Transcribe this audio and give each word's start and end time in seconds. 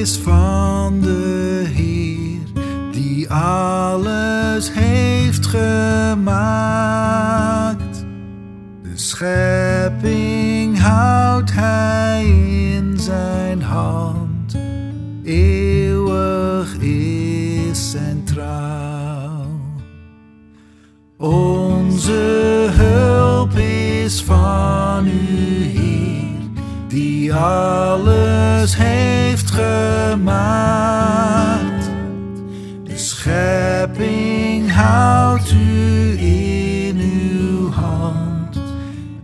is 0.00 0.16
van 0.16 1.00
de 1.00 1.64
Heer, 1.74 2.62
die 2.92 3.30
alles 3.30 4.72
heeft 4.72 5.46
gemaakt. 5.46 6.34
De 8.82 8.92
schepping 8.94 10.78
houdt 10.78 11.52
hij 11.52 12.24
in 12.74 12.98
zijn 12.98 13.62
hand, 13.62 14.56
eeuwig 15.24 16.78
is 16.80 17.90
centraal. 17.90 19.46
Onze 21.16 22.39
alles 27.32 28.76
heeft 28.76 29.50
gemaakt. 29.50 30.30
De 32.84 32.96
schepping 32.96 34.72
houdt 34.72 35.52
u 35.52 36.18
in 36.18 36.98
uw 36.98 37.70
hand, 37.70 38.60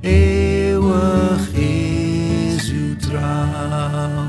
eeuwig 0.01 1.53
is 1.53 2.71
uw 2.71 2.97
trouw. 2.97 4.25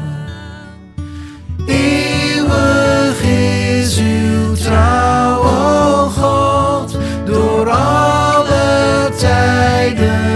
Eeuwig 1.67 3.21
is 3.21 3.99
uw 3.99 4.53
trouw, 4.55 5.43
o 5.43 6.09
God, 6.09 6.97
door 7.25 7.69
alle 7.69 9.09
tijden 9.17 10.26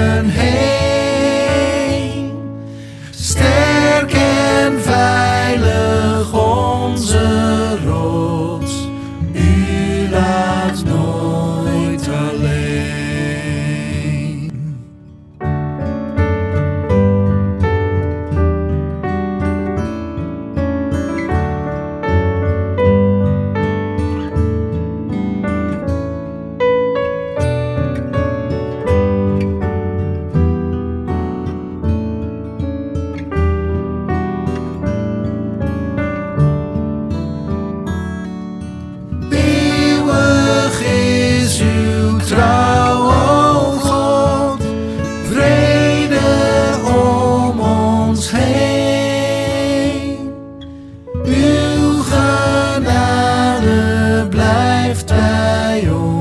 tayo 55.11 56.20